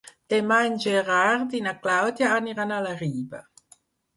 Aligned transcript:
Demà 0.33 0.55
en 0.69 0.77
Gerard 0.85 1.53
i 1.59 1.63
na 1.67 1.75
Clàudia 1.83 2.33
aniran 2.39 2.77
a 2.79 2.83
la 2.87 2.95
Riba. 3.05 3.47